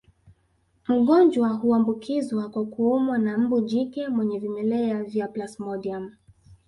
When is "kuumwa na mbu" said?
2.65-3.61